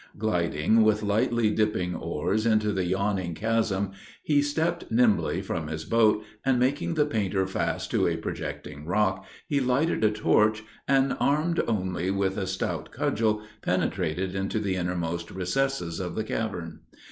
Gliding, 0.17 0.81
with 0.81 1.03
lightly 1.03 1.51
dipping 1.51 1.93
oars, 1.93 2.47
into 2.47 2.71
the 2.71 2.85
yawning 2.85 3.35
chasm, 3.35 3.91
he 4.23 4.41
stepped 4.41 4.89
nimbly 4.91 5.43
from 5.43 5.67
his 5.67 5.85
boat, 5.85 6.23
and 6.43 6.57
making 6.57 6.95
the 6.95 7.05
painter 7.05 7.45
fast 7.45 7.91
to 7.91 8.07
a 8.07 8.17
projecting 8.17 8.87
rock, 8.87 9.27
he 9.47 9.59
lighted 9.59 10.03
a 10.03 10.09
torch, 10.09 10.63
and, 10.87 11.15
armed 11.19 11.61
only 11.67 12.09
with 12.09 12.35
a 12.39 12.47
stout 12.47 12.89
cudgel, 12.91 13.43
penetrated 13.61 14.33
into 14.33 14.59
the 14.59 14.75
innermost 14.75 15.29
recesses 15.29 15.99
of 15.99 16.15
the 16.15 16.23
cavern. 16.23 16.79